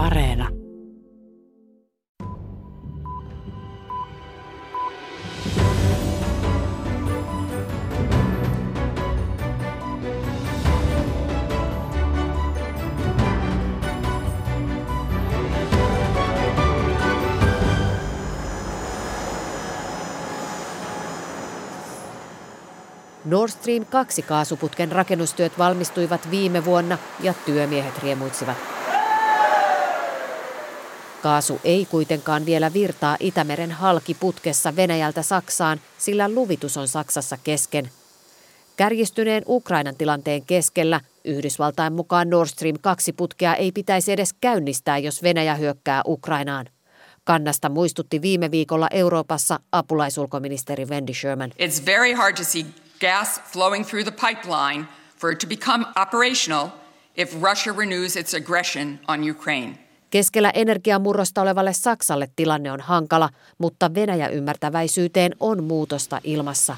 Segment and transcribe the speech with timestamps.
[0.00, 0.48] Areena.
[23.24, 28.79] Nord Stream 2 kaasuputken rakennustyöt valmistuivat viime vuonna ja työmiehet riemuitsivat.
[31.22, 37.90] Kaasu ei kuitenkaan vielä virtaa Itämeren halkiputkessa Venäjältä Saksaan, sillä luvitus on Saksassa kesken.
[38.76, 45.22] Kärjistyneen Ukrainan tilanteen keskellä Yhdysvaltain mukaan Nord Stream 2 putkea ei pitäisi edes käynnistää, jos
[45.22, 46.66] Venäjä hyökkää Ukrainaan.
[47.24, 51.50] Kannasta muistutti viime viikolla Euroopassa apulaisulkoministeri Wendy Sherman.
[51.50, 52.64] It's very hard to see
[53.00, 54.86] gas flowing through the pipeline
[55.18, 56.68] for it to become operational
[57.16, 59.89] if Russia renews its aggression on Ukraine.
[60.10, 66.76] Keskellä energiamurrosta olevalle Saksalle tilanne on hankala, mutta Venäjä ymmärtäväisyyteen on muutosta ilmassa.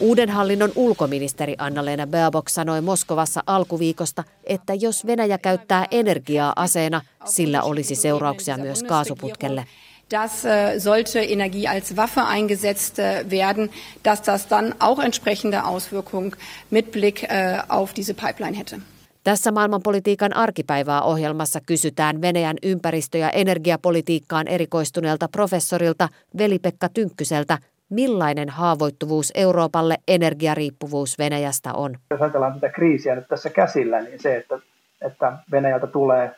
[0.00, 7.62] Uuden hallinnon ulkoministeri Anna-Leena Baerbock sanoi Moskovassa alkuviikosta, että jos Venäjä käyttää energiaa aseena, sillä
[7.62, 9.66] olisi seurauksia myös kaasuputkelle
[10.10, 13.70] dass äh, Energie als Waffe eingesetzt äh, werden,
[14.02, 16.34] dass das dann auch entsprechende Auswirkungen
[16.70, 18.80] mit Blick äh, auf diese Pipeline hätte.
[19.24, 27.58] Tässä maailmanpolitiikan arkipäivää ohjelmassa kysytään Venäjän ympäristö- ja energiapolitiikkaan erikoistuneelta professorilta Veli-Pekka Tynkkyseltä,
[27.90, 31.96] millainen haavoittuvuus Euroopalle energiariippuvuus Venäjästä on.
[32.10, 34.58] Jos ajatellaan tätä kriisiä nyt tässä käsillä, niin se, että,
[35.02, 36.30] että Venäjältä tulee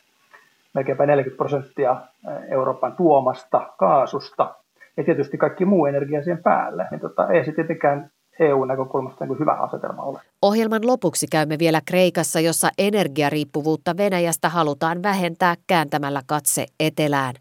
[0.75, 1.97] melkeinpä 40 prosenttia
[2.51, 4.55] Euroopan tuomasta kaasusta
[4.97, 9.53] ja tietysti kaikki muu energia siihen päälle, niin tota, ei se tietenkään EU-näkökulmasta niin hyvä
[9.53, 10.21] asetelma ole.
[10.43, 17.35] Ohjelman lopuksi käymme vielä Kreikassa, jossa energiariippuvuutta Venäjästä halutaan vähentää kääntämällä katse etelään.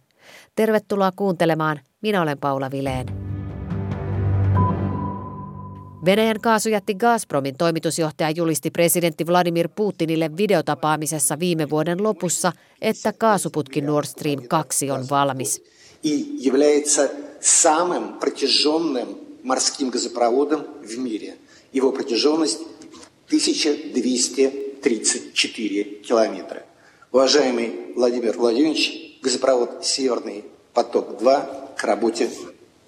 [0.56, 1.80] Tervetuloa kuuntelemaan.
[2.02, 3.32] Minä olen Paula Vileen.
[6.06, 12.52] Venäjän kaasujätti Gazpromin toimitusjohtaja julisti presidentti Vladimir Putinille videotapaamisessa viime vuoden lopussa,
[12.82, 15.64] että kaasuputki Nord Stream 2 on valmis
[19.43, 21.37] морским газопроводом в мире.
[21.73, 22.61] Его протяженность
[23.27, 26.63] 1234 километра.
[27.13, 32.29] Уважаемый Владимир Владимирович, газопровод «Северный поток-2» к работе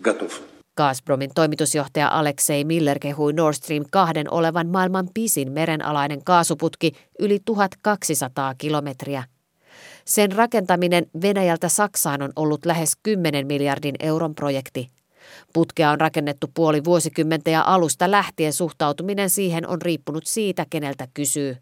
[0.01, 0.43] готов.
[0.79, 8.55] Gazpromin toimitusjohtaja Aleksei Miller kehui Nord Stream 2 olevan maailman pisin merenalainen kaasuputki yli 1200
[8.55, 9.25] kilometriä.
[10.05, 14.91] Sen rakentaminen Venäjältä Saksaan on ollut lähes 10 miljardin euron projekti.
[15.54, 21.58] Putkea on rakennettu puoli vuosikymmentä ja alusta lähtien suhtautuminen siihen on riippunut siitä, keneltä kysyy.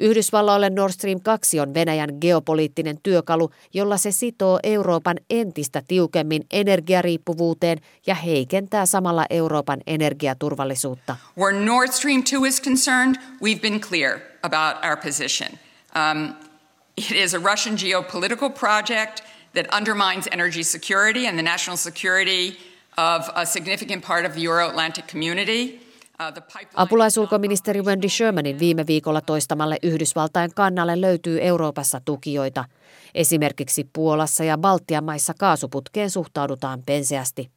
[0.00, 7.78] Yhdysvalloille Nord Stream 2 on Venäjän geopoliittinen työkalu, jolla se sitoo Euroopan entistä tiukemmin energiariippuvuuteen
[8.06, 11.16] ja heikentää samalla Euroopan energiaturvallisuutta.
[11.38, 15.48] Where Nord Stream 2 is concerned, we've been clear about our position.
[15.94, 16.34] Um,
[16.96, 19.22] it is a Russian geopolitical project
[19.54, 25.06] that undermines energy security and the national security of a significant part of the Euro-Atlantic
[25.12, 25.92] community.
[26.74, 32.64] Apulaisulkoministeri Wendy Shermanin viime viikolla toistamalle Yhdysvaltain kannalle löytyy Euroopassa tukijoita.
[33.14, 37.50] Esimerkiksi Puolassa ja Baltian maissa kaasuputkeen suhtaudutaan penseästi.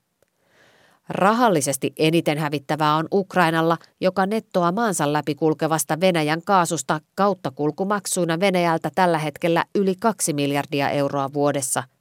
[1.10, 9.18] Rahallisesti eniten hävittävää on Ukrainalla, joka nettoaa maansa läpi kulkevasta Venäjän kaasusta kauttakulkumaksuina Venäjältä tällä
[9.18, 11.84] hetkellä yli 2 miljardia euroa vuodessa–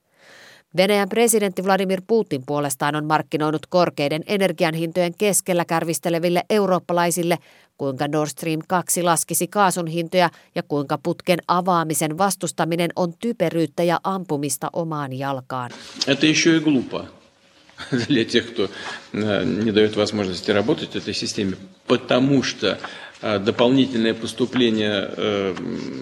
[0.77, 7.37] Venäjän presidentti Vladimir Putin puolestaan on markkinoinut korkeiden energianhintojen keskellä kärvisteleville eurooppalaisille,
[7.77, 13.99] kuinka Nord Stream 2 laskisi kaasun hintoja ja kuinka putken avaamisen vastustaminen on typeryyttä ja
[14.03, 15.71] ampumista omaan jalkaan.
[16.07, 17.05] Это еще и глупо
[18.07, 18.69] для тех, кто
[19.13, 21.55] э, не дает возможности работать в этой системе,
[21.87, 22.79] потому что
[23.21, 25.55] э, дополнительное поступление э,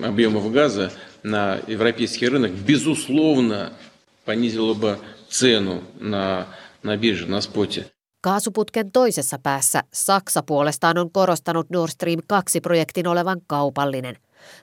[0.03, 0.91] объемов газа
[1.23, 3.73] на европейский рынок, безусловно,
[4.25, 4.99] понизило бы
[5.29, 6.47] цену на,
[6.83, 7.91] на бирже, на споте.
[8.21, 14.17] Kaasuputken toisessa päässä Saksa puolestaan on korostanut Nord Stream 2-projektin olevan kaupallinen.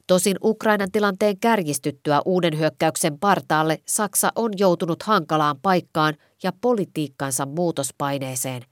[0.07, 8.63] Tosin Ukrainan tilanteen kärjistyttyä uuden hyökkäyksen partaalle Saksa on joutunut hankalaan paikkaan ja politiikkansa muutospaineeseen.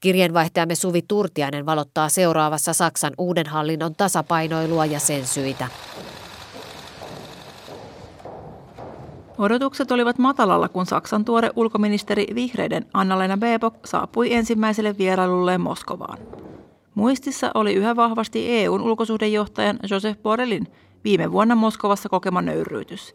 [0.00, 5.68] Kirjeenvaihtajamme Suvi Turtiainen valottaa seuraavassa Saksan uuden hallinnon tasapainoilua ja sen syitä.
[9.37, 16.17] Odotukset olivat matalalla, kun Saksan tuore ulkoministeri vihreiden Anna-Lena Baerbock saapui ensimmäiselle vierailulle Moskovaan.
[16.95, 20.67] Muistissa oli yhä vahvasti EUn ulkosuhdejohtajan Joseph Borrellin
[21.03, 23.13] viime vuonna Moskovassa kokema nöyryytys.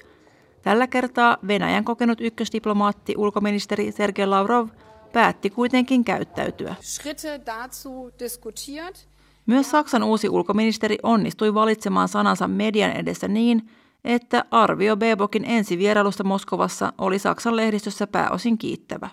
[0.62, 4.68] Tällä kertaa Venäjän kokenut ykkösdiplomaatti ulkoministeri Sergei Lavrov
[5.12, 6.74] päätti kuitenkin käyttäytyä.
[9.46, 13.70] Myös Saksan uusi ulkoministeri onnistui valitsemaan sanansa median edessä niin,
[14.04, 19.08] että arvio Bebokin ensivierailusta Moskovassa oli Saksan lehdistössä pääosin kiittävä.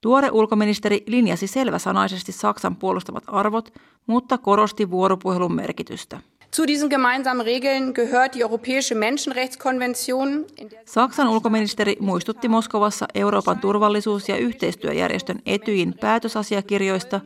[0.00, 3.74] Tuore ulkoministeri linjasi selväsanaisesti Saksan puolustamat arvot,
[4.06, 6.20] mutta korosti vuoropuhelun merkitystä.
[6.56, 10.44] Zu diesen gemeinsamen Regeln gehört die Europäische Menschenrechtskonvention.
[10.86, 17.20] Saksan ulkoministeri muistutti Moskovassa Euroopan turvallisuus- ja yhteistyöjärjestön Etyjin päätösasiakirjoista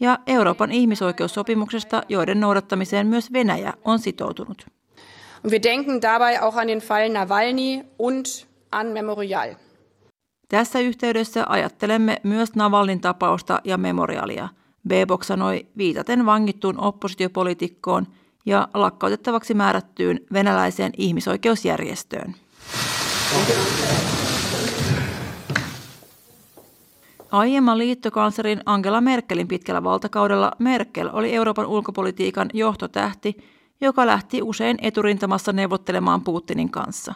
[0.00, 4.77] ja Euroopan ihmisoikeussopimuksesta, joiden noudattamiseen myös Venäjä on sitoutunut.
[5.50, 8.26] Wir denken dabei auch an den Fall Nawalny und
[8.72, 9.54] an Memorial.
[10.48, 14.48] Tässä yhteydessä ajattelemme myös Navalnin tapausta ja memorialia,
[14.88, 18.06] Bebok sanoi viitaten vangittuun oppositiopolitiikkoon–
[18.48, 22.34] ja lakkautettavaksi määrättyyn venäläiseen ihmisoikeusjärjestöön.
[27.30, 33.36] Aiemman liittokanslerin Angela Merkelin pitkällä valtakaudella Merkel oli Euroopan ulkopolitiikan johtotähti,
[33.80, 37.14] joka lähti usein eturintamassa neuvottelemaan Putinin kanssa.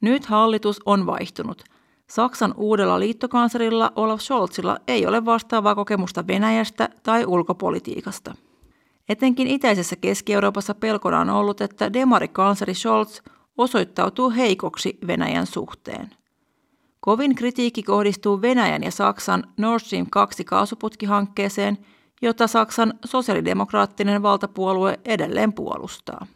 [0.00, 1.64] Nyt hallitus on vaihtunut.
[2.10, 8.34] Saksan uudella liittokanslerilla Olaf Scholzilla ei ole vastaavaa kokemusta Venäjästä tai ulkopolitiikasta.
[9.08, 13.20] Etenkin itäisessä Keski-Euroopassa pelkona on ollut, että demarikansleri Scholz
[13.58, 16.10] osoittautuu heikoksi Venäjän suhteen.
[17.00, 21.78] Kovin kritiikki kohdistuu Venäjän ja Saksan Nord Stream 2 kaasuputkihankkeeseen,
[22.22, 26.26] jota Saksan sosiaalidemokraattinen valtapuolue edelleen puolustaa.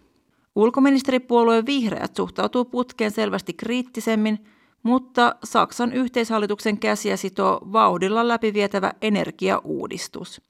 [0.57, 4.45] Ulkoministeripuolue Vihreät suhtautuu putkeen selvästi kriittisemmin,
[4.83, 10.41] mutta Saksan yhteishallituksen käsiä sitoo vauhdilla läpivietävä energiauudistus–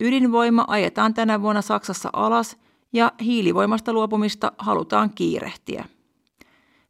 [0.00, 2.56] Ydinvoima ajetaan tänä vuonna Saksassa alas
[2.92, 5.84] ja hiilivoimasta luopumista halutaan kiirehtiä.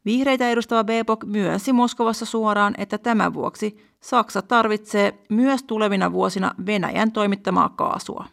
[0.05, 7.13] Vihreitä edustava Bebok myönsi Moskovassa suoraan, että tämän vuoksi Saksa tarvitsee myös tulevina vuosina Venäjän
[7.13, 8.25] toimittamaa kaasua.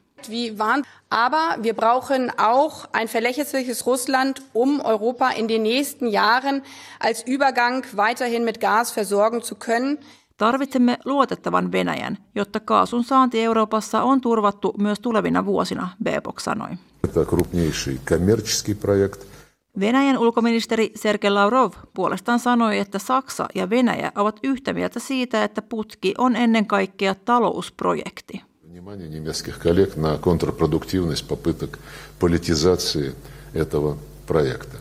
[1.10, 6.64] Aber wir brauchen auch ein verlässliches Russland, um Europa in den nächsten Jahren
[7.00, 9.98] als Übergang weiterhin mit Gas versorgen zu können.
[10.38, 16.70] Tarvitsemme luotettavan Venäjän, jotta kaasun saanti Euroopassa on turvattu myös tulevina vuosina, Bebok sanoi.
[19.81, 25.63] Venäjän ulkoministeri Sergei Lavrov puolestaan sanoi, että Saksa ja Venäjä ovat yhtä mieltä siitä, että
[25.63, 28.43] putki on ennen kaikkea talousprojekti.
[28.73, 31.79] Внимание немецких коллег на контрпродуктивность попыток
[32.19, 33.15] политизации
[33.55, 34.79] этого проекта.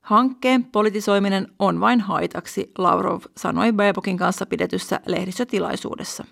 [0.00, 6.24] Hankkeen politisoiminen on vain haitaksi, Lavrov sanoi Baerbokin kanssa pidetyssä lehdistötilaisuudessa.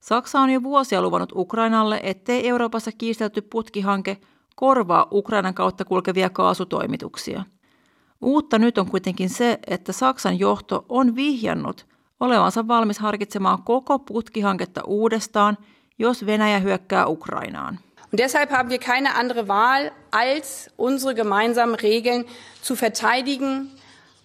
[0.00, 4.16] Saksa on jo vuosia luvannut Ukrainalle, ettei Euroopassa kiistelty putkihanke
[4.59, 7.43] korvaa Ukrainan kautta kulkevia kaasutoimituksia.
[8.21, 11.85] Uutta nyt on kuitenkin se, että Saksan johto on vihjannut
[12.19, 15.57] olevansa valmis harkitsemaan koko putkihanketta uudestaan,
[15.99, 17.79] jos Venäjä hyökkää Ukrainaan.
[18.13, 22.25] Und deshalb haben wir keine andere Wahl, als unsere gemeinsamen Regeln
[22.63, 23.69] zu verteidigen,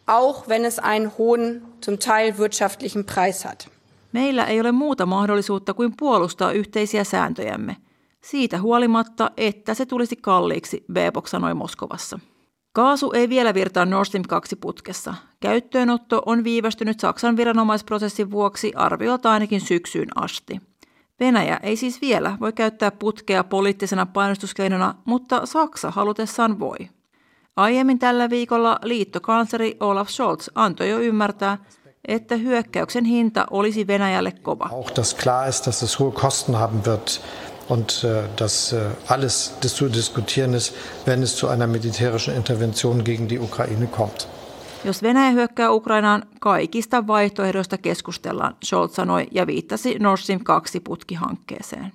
[0.07, 3.69] auch wenn es einen hohen, zum Teil wirtschaftlichen Preis hat.
[4.13, 7.77] Meillä ei ole muuta mahdollisuutta kuin puolustaa yhteisiä sääntöjämme.
[8.25, 12.19] Siitä huolimatta, että se tulisi kalliiksi, Bebok sanoi Moskovassa.
[12.73, 15.15] Kaasu ei vielä virtaa Nord Stream 2 putkessa.
[15.41, 20.61] Käyttöönotto on viivästynyt Saksan viranomaisprosessin vuoksi arviolta ainakin syksyyn asti.
[21.21, 26.77] Venäjä ei siis vielä voi käyttää putkea poliittisena painostuskeinona, mutta Saksa halutessaan voi.
[27.57, 31.59] Aiemmin tällä viikolla liittokansleri Olaf Scholz antoi jo ymmärtää,
[32.09, 34.69] että hyökkäyksen hinta olisi Venäjälle kova.
[34.73, 37.09] Auch dass klar ist, dass es hohe Kosten haben wird
[37.69, 40.75] und äh, dass äh, alles zu diskutieren ist,
[41.07, 44.29] wenn es zu einer militärischen Intervention gegen die Ukraine kommt.
[44.85, 51.93] Jos Venäjä hyökkää Ukrainaan, kaikista vaihtoehdoista keskustellaan, Scholz sanoi ja viittasi Nord Stream 2 putkihankkeeseen.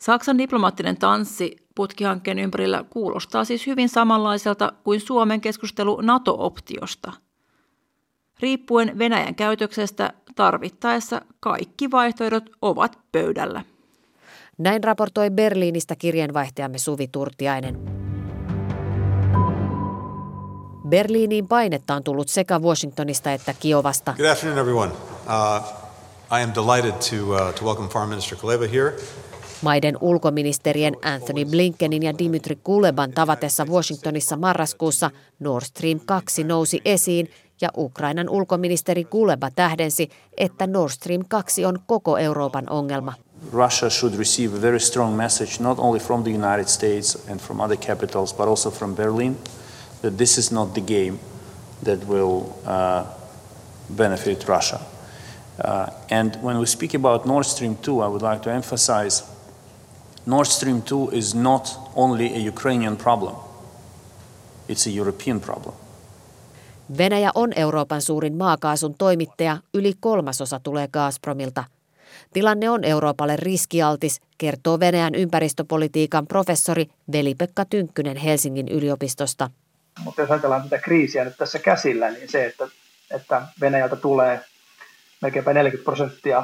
[0.00, 7.12] Saksan diplomaattinen tanssi putkihankkeen ympärillä kuulostaa siis hyvin samanlaiselta kuin Suomen keskustelu NATO-optiosta.
[8.40, 13.62] Riippuen Venäjän käytöksestä tarvittaessa kaikki vaihtoehdot ovat pöydällä.
[14.58, 17.78] Näin raportoi Berliinistä kirjeenvaihtajamme Suvi Turtiainen.
[20.88, 24.14] Berliiniin painetta on tullut sekä Washingtonista että Kiovasta.
[24.16, 24.92] Good afternoon everyone.
[24.92, 25.64] Uh,
[26.38, 28.92] I am delighted to, uh, to welcome Foreign Minister Kuleba here.
[29.62, 37.30] Maiden ulkoministerien Anthony Blinkenin ja Dimitri Kuleban tavatessa Washingtonissa marraskuussa Nord Stream 2 nousi esiin
[37.64, 43.14] ja Ukrainan ulkoministeri Kuleba tähdensi, että Nord Stream 2 on koko Euroopan ongelma.
[43.52, 47.60] Russia should receive a very strong message not only from the United States and from
[47.60, 49.38] other capitals but also from Berlin–
[50.02, 51.18] that this is not the game.
[51.84, 53.06] that will uh,
[53.90, 54.80] benefit Russia.
[55.60, 59.22] Uh, and when we speak about Nord Stream 2, I would like to emphasize
[60.26, 63.36] Nord Stream 2 is not only a Ukrainian problem,
[64.68, 65.74] it's a European problem.
[66.98, 71.64] Venäjä on Euroopan suurin maakaasun toimittaja, yli kolmasosa tulee Gazpromilta.
[72.32, 79.50] Tilanne on Euroopalle riskialtis, kertoo Venäjän ympäristöpolitiikan professori Veli-Pekka Tynkkynen Helsingin yliopistosta.
[80.04, 82.68] Mutta jos ajatellaan tätä kriisiä nyt tässä käsillä, niin se, että,
[83.10, 84.40] että Venäjältä tulee
[85.20, 86.42] melkeinpä 40 prosenttia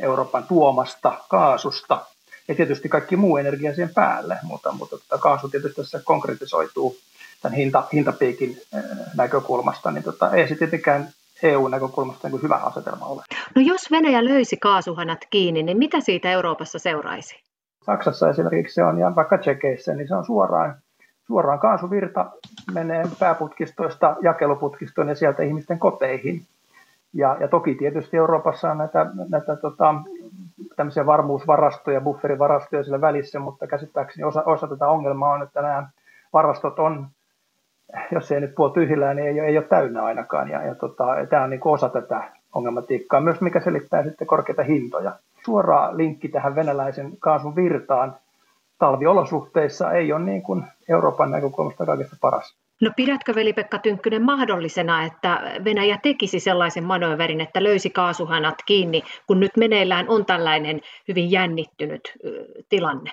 [0.00, 2.06] Euroopan tuomasta kaasusta,
[2.48, 6.98] ja tietysti kaikki muu energia siihen päälle, mutta, mutta tota, kaasu tietysti tässä konkretisoituu
[7.42, 8.56] tämän hinta, hintapiikin
[9.16, 11.08] näkökulmasta, niin tota, ei se tietenkään
[11.42, 13.22] EU-näkökulmasta niin hyvä asetelma ole.
[13.54, 17.42] No jos Venäjä löysi kaasuhanat kiinni, niin mitä siitä Euroopassa seuraisi?
[17.84, 20.74] Saksassa esimerkiksi se on, ja vaikka Tsekeissä, niin se on suoraan,
[21.26, 22.30] suoraan kaasuvirta
[22.72, 26.42] menee pääputkistoista jakeluputkistoon ja sieltä ihmisten koteihin.
[27.12, 29.94] Ja, ja toki tietysti Euroopassa on näitä, näitä tota,
[30.76, 35.88] tämmöisiä varmuusvarastoja, bufferivarastoja sillä välissä, mutta käsittääkseni osa, osa tätä ongelmaa on, että nämä
[36.32, 37.08] varastot on
[38.12, 40.50] jos ei nyt puol tyhjillään, niin ei, ei ole täynnä ainakaan.
[40.50, 45.12] Ja, ja tota, tämä on niin osa tätä ongelmatiikkaa, myös mikä selittää sitten korkeita hintoja.
[45.44, 48.16] Suora linkki tähän venäläisen kaasun virtaan
[48.78, 52.56] talviolosuhteissa ei ole niin kuin Euroopan näkökulmasta kaikista paras.
[52.80, 59.40] No pidätkö veli-Pekka Tynkkynen mahdollisena, että Venäjä tekisi sellaisen manöverin, että löysi kaasuhanat kiinni, kun
[59.40, 62.00] nyt meneillään on tällainen hyvin jännittynyt
[62.68, 63.10] tilanne?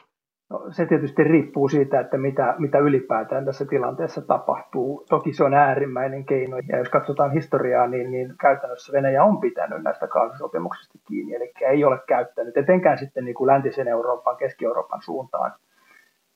[0.71, 5.05] Se tietysti riippuu siitä, että mitä, mitä ylipäätään tässä tilanteessa tapahtuu.
[5.09, 9.83] Toki se on äärimmäinen keino, ja jos katsotaan historiaa, niin, niin käytännössä Venäjä on pitänyt
[9.83, 15.51] näistä kaasusopimuksista kiinni, eli ei ole käyttänyt, etenkään sitten niin kuin läntisen Euroopan, Keski-Euroopan suuntaan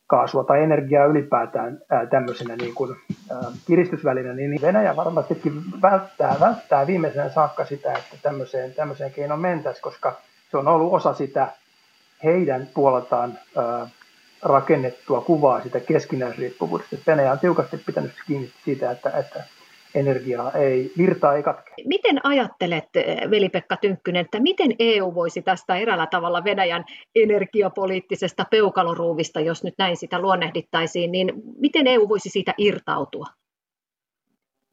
[0.08, 2.96] kaasua tai energiaa ylipäätään ää, tämmöisenä niin kuin,
[3.32, 9.84] ää, kiristysvälinä, niin Venäjä varmastikin välttää, välttää viimeisen saakka sitä, että tämmöiseen, tämmöiseen keinoon mentäisiin,
[9.84, 10.14] koska
[10.52, 11.48] se on ollut osa sitä
[12.24, 13.88] heidän puoleltaan ää,
[14.42, 16.96] rakennettua kuvaa sitä keskinäisriippuvuudesta.
[17.08, 19.44] Venäjä on tiukasti pitänyt kiinni siitä, että, että
[19.96, 21.72] energiaa ei, virtaa ei katke.
[21.86, 22.90] Miten ajattelet,
[23.30, 29.98] Veli-Pekka Tynkkynen, että miten EU voisi tästä eräällä tavalla Venäjän energiapoliittisesta peukaloruuvista, jos nyt näin
[29.98, 33.26] sitä luonnehdittaisiin, niin miten EU voisi siitä irtautua?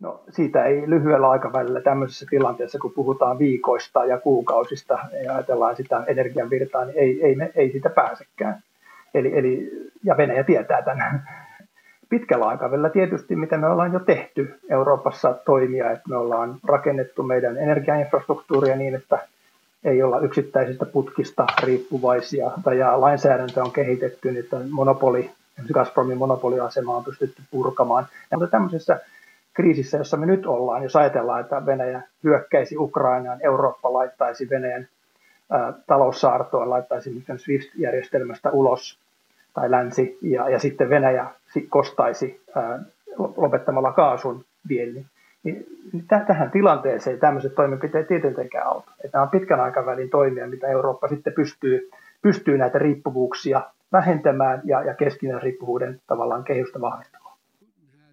[0.00, 6.04] No, siitä ei lyhyellä aikavälillä tämmöisessä tilanteessa, kun puhutaan viikoista ja kuukausista ja ajatellaan sitä
[6.06, 8.62] energian virtaa, niin ei, ei, me, ei siitä pääsekään.
[9.16, 9.70] Eli, eli,
[10.04, 11.28] ja Venäjä tietää tämän.
[12.08, 17.56] Pitkällä aikavälillä tietysti, mitä me ollaan jo tehty Euroopassa toimia, että me ollaan rakennettu meidän
[17.56, 19.18] energiainfrastruktuuria niin, että
[19.84, 25.30] ei olla yksittäisistä putkista riippuvaisia, tai ja lainsäädäntö on kehitetty, niin että monopoli,
[25.72, 28.06] Gazpromin monopoliasema on pystytty purkamaan.
[28.30, 29.00] Ja mutta tämmöisessä
[29.54, 34.88] kriisissä, jossa me nyt ollaan, jos ajatellaan, että Venäjä hyökkäisi Ukrainaan, Eurooppa laittaisi Venäjän
[35.52, 38.98] ä, taloussaartoon, laittaisi SWIFT-järjestelmästä ulos,
[39.56, 41.26] tai länsi, ja, ja sitten Venäjä
[41.68, 42.78] kostaisi ää,
[43.36, 45.06] lopettamalla kaasun viennin,
[45.42, 48.90] niin, niin tähän tilanteeseen tämmöiset toimenpiteet tietenkään auta.
[49.04, 51.90] Että nämä on pitkän aikavälin toimia, mitä Eurooppa sitten pystyy,
[52.22, 57.36] pystyy näitä riippuvuuksia vähentämään ja, ja keskinäisen riippuvuuden tavallaan kehystä vahvistamaan.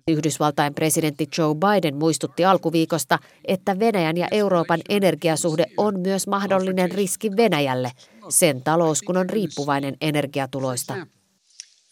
[0.08, 7.32] Yhdysvaltain presidentti Joe Biden muistutti alkuviikosta, että Venäjän ja Euroopan energiasuhde on myös mahdollinen riski
[7.38, 7.92] Venäjälle,
[8.30, 10.94] sen talous kun on riippuvainen energiatuloista.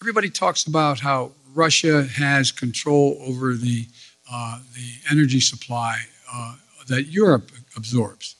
[0.02, 3.86] Everybody talks about how Russia has control over the
[4.32, 5.96] uh, the energy supply
[6.34, 6.56] uh,
[6.88, 8.36] that Europe absorbs.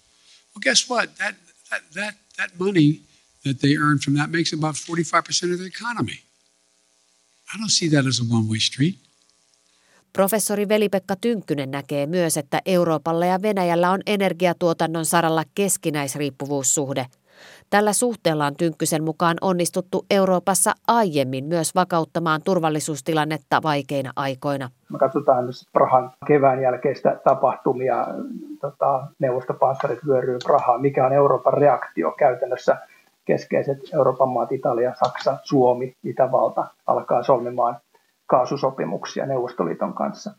[0.54, 1.18] Well, guess what?
[1.18, 1.36] That,
[1.70, 3.02] that that that money
[3.44, 6.20] that they earn from that makes about 45% of the economy.
[7.54, 8.98] I don't see that as a one-way street.
[10.14, 17.06] Professori Veli-Pekka Tynkkynen näkee myös, että Euroopalla ja Venäjällä on energiatuotannon saralla keskinäisriippuvuussuhde–
[17.72, 24.70] Tällä suhteella on Tynkkysen mukaan onnistuttu Euroopassa aiemmin myös vakauttamaan turvallisuustilannetta vaikeina aikoina.
[24.90, 28.08] Me katsotaan Prahan kevään jälkeistä tapahtumia,
[28.62, 30.82] tota, neuvostopanssarit vyöryy Prahaan.
[30.82, 32.78] Mikä on Euroopan reaktio käytännössä?
[33.26, 37.78] Keskeiset Euroopan maat, Italia, Saksa, Suomi, Itävalta alkaa solmimaan
[38.28, 40.32] kaasusopimuksia Neuvostoliiton kanssa.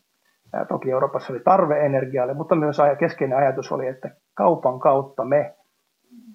[0.53, 5.55] Ja toki Euroopassa oli tarve energialle, mutta myös keskeinen ajatus oli, että kaupan kautta me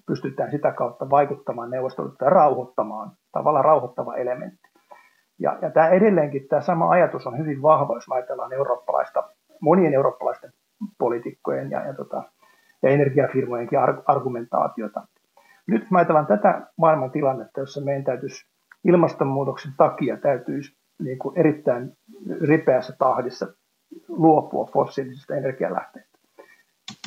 [0.08, 4.68] pystytään sitä kautta vaikuttamaan neuvostoliittoon ja rauhoittamaan, tavallaan rauhoittava elementti.
[5.38, 9.24] Ja, ja tämä edelleenkin tämä sama ajatus on hyvin vahva, jos ajatellaan eurooppalaista,
[9.60, 10.52] monien eurooppalaisten
[10.98, 12.22] poliitikkojen ja, ja, tota,
[12.82, 15.06] ja energiafirmojenkin argumentaatiota.
[15.66, 18.46] Nyt jos ajatellaan tätä maailman tilannetta, jossa meidän täytyisi
[18.84, 21.92] ilmastonmuutoksen takia täytyisi niin kuin erittäin
[22.48, 23.46] ripeässä tahdissa
[24.08, 26.07] luopua fossiilisista energialähteistä.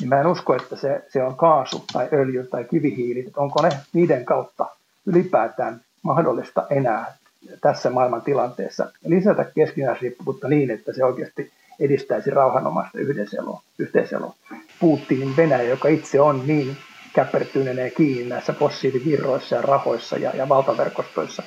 [0.00, 3.62] Niin mä en usko, että se, se on kaasu tai öljy tai kivihiili, että onko
[3.62, 4.66] ne niiden kautta
[5.06, 7.16] ylipäätään mahdollista enää
[7.60, 13.62] tässä maailman tilanteessa lisätä keskinäisriippuvuutta niin, että se oikeasti edistäisi rauhanomaista yhteiseloa.
[13.78, 14.34] yhteiseloa.
[14.80, 16.76] Putin Venäjä, joka itse on niin
[17.14, 21.42] käpertyneenä kiinni näissä fossiilivirroissa ja rahoissa ja, ja valtaverkostoissa,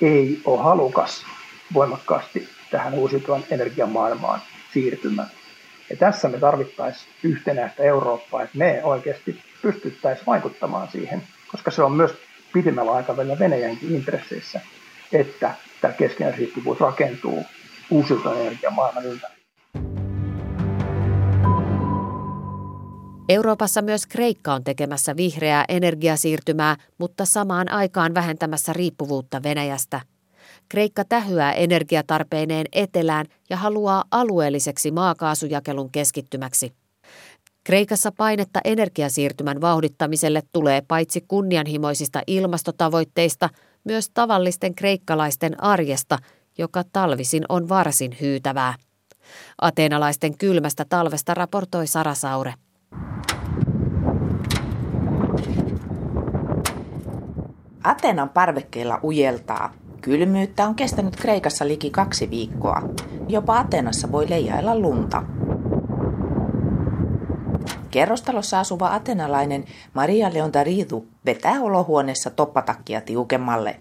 [0.00, 1.24] ei ole halukas
[1.74, 4.40] voimakkaasti tähän uusiutuvan energian maailmaan
[4.72, 5.28] siirtymään.
[5.90, 11.92] Ja tässä me tarvittaisiin yhtenäistä Eurooppaa, että me oikeasti pystyttäisiin vaikuttamaan siihen, koska se on
[11.92, 12.12] myös
[12.52, 14.60] pidemmällä aikavälillä Venäjänkin intresseissä,
[15.12, 17.44] että tämä keskinäisriippuvuus rakentuu
[17.90, 19.40] uusiutuvan energian maailman ympärille.
[23.28, 30.00] Euroopassa myös Kreikka on tekemässä vihreää energiasiirtymää, mutta samaan aikaan vähentämässä riippuvuutta Venäjästä.
[30.70, 36.72] Kreikka tähyää energiatarpeineen etelään ja haluaa alueelliseksi maakaasujakelun keskittymäksi.
[37.64, 43.48] Kreikassa painetta energiasiirtymän vauhdittamiselle tulee paitsi kunnianhimoisista ilmastotavoitteista,
[43.84, 46.18] myös tavallisten kreikkalaisten arjesta,
[46.58, 48.74] joka talvisin on varsin hyytävää.
[49.60, 52.54] Ateenalaisten kylmästä talvesta raportoi Sara Saure.
[57.84, 59.79] Atenan parvekkeilla ujeltaa.
[60.00, 62.82] Kylmyyttä on kestänyt Kreikassa liki kaksi viikkoa.
[63.28, 65.22] Jopa Atenassa voi leijailla lunta.
[67.90, 69.64] Kerrostalossa asuva atenalainen
[69.94, 73.76] Maria Leontaridu vetää olohuoneessa toppatakkia tiukemmalle.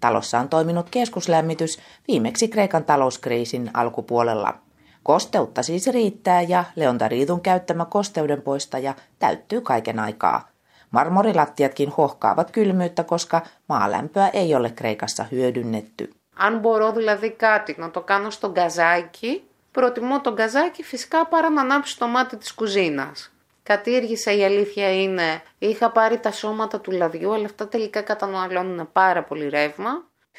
[0.00, 4.54] Talossa on toiminut keskuslämmitys viimeksi Kreikan talouskriisin alkupuolella.
[5.02, 10.51] Kosteutta siis riittää ja Leontaridun käyttämä kosteudenpoistaja täyttyy kaiken aikaa.
[10.91, 16.13] Marmorilattiatkin hohkaavat kylmyyttä, koska maalämpöä ei ole Kreikassa hyödynnetty.
[16.39, 21.61] Αν μπορώ δηλαδή κάτι να το κάνω στο γκαζάκι, προτιμώ το γκαζάκι φυσικά παρά να
[21.61, 23.31] ανάψω το μάτι της κουζίνας.
[23.63, 29.23] Κατήργησα η αλήθεια είναι, είχα πάρει τα σώματα του λαδιού, αλλά αυτά τελικά καταναλώνουν πάρα
[29.23, 29.91] πολύ ρεύμα.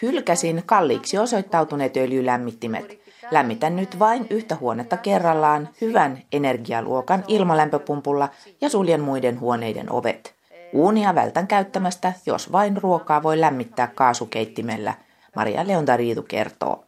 [0.03, 2.99] Hylkäsin kalliiksi osoittautuneet öljylämmittimet.
[3.31, 8.29] Lämmitän nyt vain yhtä huonetta kerrallaan hyvän energialuokan ilmalämpöpumpulla
[8.61, 10.32] ja suljen muiden huoneiden ovet.
[10.73, 14.95] Uunia vältän käyttämästä, jos vain ruokaa voi lämmittää kaasukeittimellä,
[15.37, 16.85] Maria Leontariitu kertoo.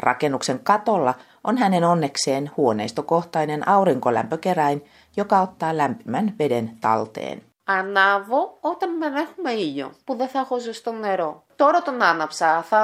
[0.00, 4.84] Rakennuksen katolla on hänen onnekseen huoneistokohtainen aurinkolämpökeräin,
[5.16, 7.42] joka ottaa lämpimän veden talteen.
[7.66, 11.44] Ανάβω όταν δεν έχουμε ήλιο, που δεν θα έχω ζεστό νερό.
[11.56, 12.62] Τώρα τον άναψα.
[12.62, 12.82] Θα...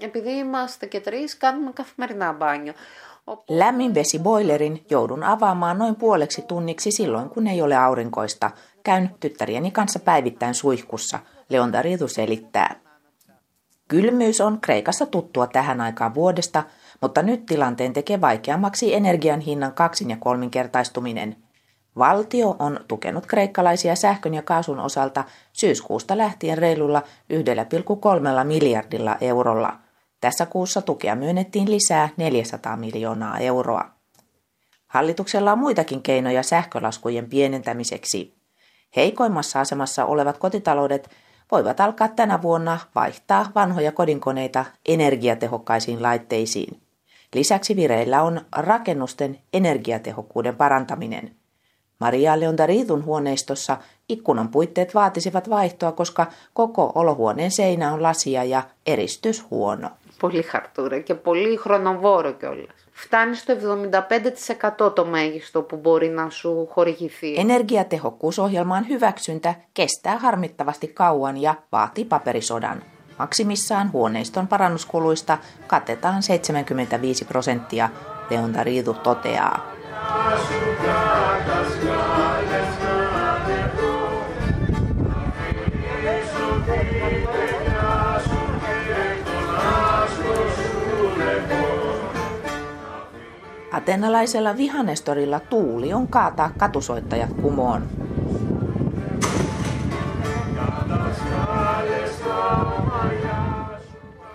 [0.00, 2.72] Επειδή είμαστε και τρεις, κάνουμε καθημερινά μπάνιο.
[3.48, 8.50] Lämmin vesiboilerin joudun avaamaan noin puoleksi tunniksi silloin, kun ei ole aurinkoista.
[8.83, 11.19] Käyn tyttärieni kanssa päivittäin suihkussa,
[11.49, 12.75] Leontaritu selittää.
[13.87, 16.63] Kylmyys on Kreikassa tuttua tähän aikaan vuodesta,
[17.01, 21.35] mutta nyt tilanteen tekee vaikeammaksi energian hinnan kaksin- ja kolminkertaistuminen.
[21.97, 29.79] Valtio on tukenut kreikkalaisia sähkön ja kaasun osalta syyskuusta lähtien reilulla 1,3 miljardilla eurolla.
[30.21, 33.89] Tässä kuussa tukea myönnettiin lisää 400 miljoonaa euroa.
[34.87, 38.42] Hallituksella on muitakin keinoja sähkölaskujen pienentämiseksi.
[38.96, 41.10] Heikoimmassa asemassa olevat kotitaloudet
[41.52, 46.80] voivat alkaa tänä vuonna vaihtaa vanhoja kodinkoneita energiatehokkaisiin laitteisiin.
[47.34, 51.34] Lisäksi vireillä on rakennusten energiatehokkuuden parantaminen.
[52.00, 53.76] Maria Leontaritun huoneistossa
[54.08, 59.90] ikkunan puitteet vaatisivat vaihtoa, koska koko olohuoneen seinä on lasia ja eristys huono.
[60.20, 62.66] Πολύ χαρτούρα και πολύ χρονοβόρο κιόλα.
[62.92, 63.54] Φτάνει στο
[64.86, 67.34] 75% το μέγιστο που μπορεί να σου χορηγηθεί.
[67.34, 72.82] Energiatehokkuusohjelmaan hyväksyntä kestää harmittavasti kauan ja vaatii paperisodan.
[73.18, 77.88] Maksimissaan huoneiston parannuskuluista katetaan 75 prosenttia,
[78.30, 79.72] Leonta Riitu toteaa.
[93.83, 97.87] Atenalaisella vihanestorilla tuuli on kaataa katusoittajat kumoon.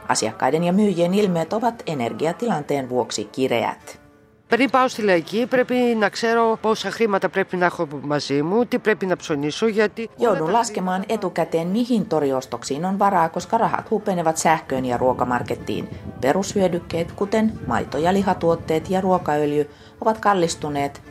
[0.09, 4.08] Asiakkaiden ja myyjien ilmeet ovat energiatilanteen vuoksi kireät.
[4.48, 8.80] Πριν πάω στη λαϊκή πρέπει να ξέρω πόσα χρήματα πρέπει να έχω μαζί μου, τι
[8.80, 10.10] πρέπει να ψωνίσω γιατί...
[10.18, 15.90] Joudun laskemaan etukäteen mihin toriostoksiin on varaa, koska rahat hupenevat sähköön ja ruokamarkettiin.
[16.22, 19.70] Perushyödykkeet, kuten maito- ja lihatuotteet ja ruokaöljy,
[20.02, 21.02] ovat kallistuneet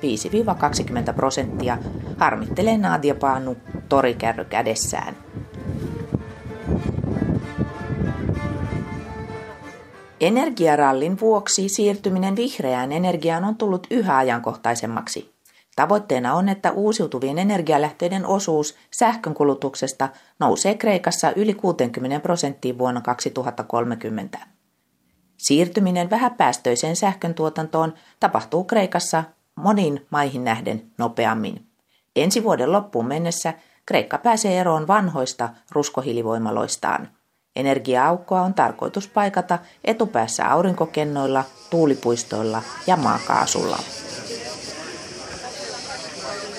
[1.11, 1.79] 5-20 prosenttia,
[2.17, 3.57] harmittelee Nadia Paanu
[3.89, 5.15] torikärry kädessään.
[10.20, 15.34] Energiarallin vuoksi siirtyminen vihreään energiaan on tullut yhä ajankohtaisemmaksi.
[15.76, 24.40] Tavoitteena on, että uusiutuvien energialähteiden osuus sähkönkulutuksesta nousee Kreikassa yli 60 prosenttiin vuonna 2030.
[25.38, 29.24] Siirtyminen vähäpäästöiseen sähköntuotantoon tapahtuu Kreikassa
[29.56, 31.68] moniin maihin nähden nopeammin.
[32.16, 33.54] Ensi vuoden loppuun mennessä
[33.86, 37.17] Kreikka pääsee eroon vanhoista ruskohilivoimaloistaan.
[37.58, 43.80] Energia-aukkoa on tarkoitus paikata etupäässä aurinkokennoilla, tuulipuistoilla ja maakaasulla.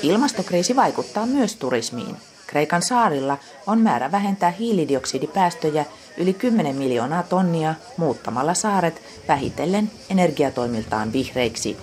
[0.02, 2.16] Ilmastokriisi vaikuttaa myös turismiin.
[2.46, 5.84] Kreikan saarilla on määrä vähentää hiilidioksidipäästöjä
[6.16, 11.76] yli 10 miljoonaa tonnia muuttamalla saaret vähitellen energiatoimiltaan vihreiksi.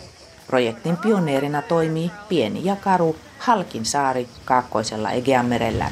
[0.48, 5.92] Projektin pioneerina toimii pieni ja karu Halkin saari kaakkoisella Egeanmerellä.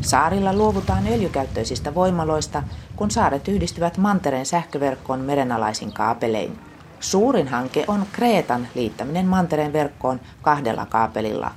[0.00, 2.62] Saarilla luovutaan öljykäyttöisistä voimaloista,
[2.96, 6.58] kun saaret yhdistyvät mantereen sähköverkkoon merenalaisin kaapelein.
[7.00, 11.52] Suurin hanke on Kreetan liittäminen mantereen verkkoon kahdella kaapelilla.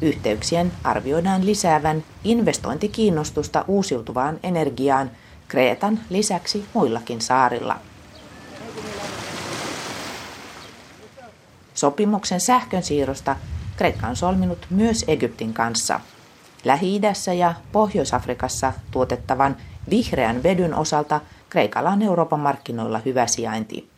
[0.00, 5.10] Yhteyksien arvioidaan lisäävän investointikiinnostusta uusiutuvaan energiaan
[5.48, 7.76] Kreetan lisäksi muillakin saarilla.
[11.74, 13.36] Sopimuksen sähkön siirrosta
[13.76, 16.00] Kreikka on solminut myös Egyptin kanssa.
[16.64, 19.56] Lähi-idässä ja Pohjois-Afrikassa tuotettavan
[19.90, 21.20] vihreän vedyn osalta
[21.50, 23.88] Kreikalla on Euroopan markkinoilla hyvä sijainti.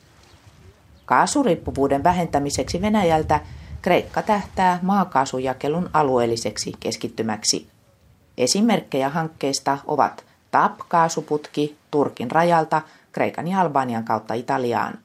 [1.04, 3.40] Kaasuriippuvuuden vähentämiseksi Venäjältä
[3.82, 7.68] Kreikka tähtää maakaasujakelun alueelliseksi keskittymäksi.
[8.38, 14.98] Esimerkkejä hankkeista ovat TAP-kaasuputki Turkin rajalta Kreikan ja Albanian kautta Italiaan.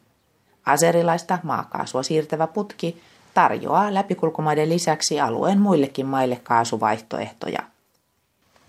[0.66, 3.02] Azerilaista maakaasua siirtävä putki
[3.40, 7.60] tarjoaa läpikulkumaiden lisäksi alueen muillekin maille kaasuvaihtoehtoja.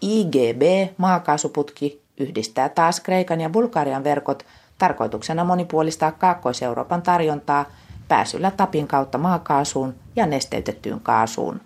[0.00, 0.62] IGB
[0.96, 4.46] maakaasuputki yhdistää taas Kreikan ja Bulgarian verkot
[4.78, 7.64] tarkoituksena monipuolistaa Kaakkois-Euroopan tarjontaa
[8.08, 11.60] pääsyllä tapin kautta maakaasuun ja nesteytettyyn kaasuun.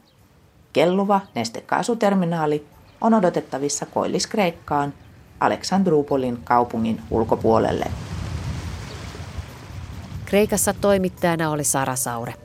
[0.73, 2.67] Kelluva nestekaasuterminaali
[3.01, 4.93] on odotettavissa Koillis-Kreikkaan
[5.41, 7.87] Aleksandrupolin kaupungin ulkopuolelle.
[10.25, 12.44] Kreikassa toimittajana oli Sara Saure.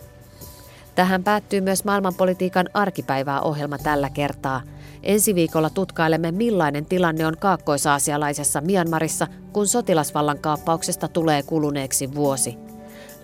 [0.99, 4.61] Tähän päättyy myös maailmanpolitiikan arkipäivää ohjelma tällä kertaa.
[5.03, 12.57] Ensi viikolla tutkailemme, millainen tilanne on kaakkoisaasialaisessa Myanmarissa, kun sotilasvallan kaappauksesta tulee kuluneeksi vuosi.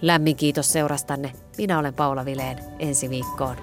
[0.01, 1.31] Lämmin kiitos seurastanne.
[1.57, 2.59] Minä olen Paula Vileen.
[2.79, 3.55] Ensi viikkoon.